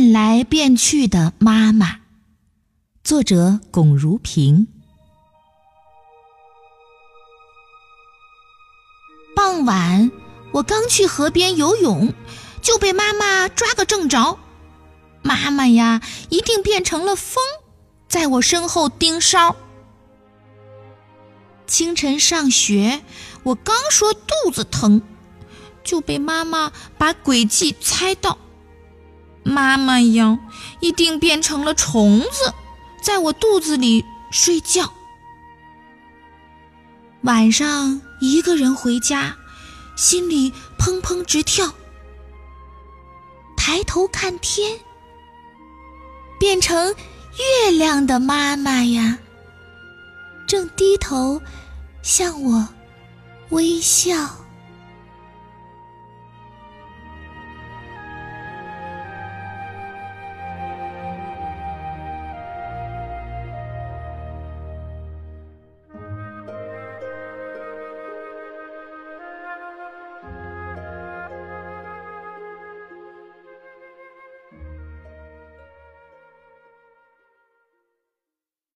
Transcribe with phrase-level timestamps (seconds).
[0.00, 2.00] 变来变去的妈妈，
[3.04, 4.66] 作者龚如平。
[9.36, 10.10] 傍晚，
[10.52, 12.14] 我刚去河边游泳，
[12.62, 14.38] 就被妈妈抓个正着。
[15.20, 17.44] 妈妈呀，一定变成了风，
[18.08, 19.54] 在我身后盯梢。
[21.66, 23.02] 清晨上学，
[23.42, 25.02] 我刚说肚子疼，
[25.84, 28.38] 就被妈妈把诡计猜到。
[29.60, 30.38] 妈妈呀，
[30.80, 32.54] 一定变成了虫子，
[33.02, 34.90] 在我肚子里睡觉。
[37.24, 39.36] 晚上一个人回家，
[39.96, 41.74] 心里砰砰直跳。
[43.54, 44.80] 抬头看天，
[46.38, 46.94] 变成
[47.36, 49.18] 月亮的妈妈呀，
[50.46, 51.42] 正低头
[52.00, 52.66] 向我
[53.50, 54.39] 微笑。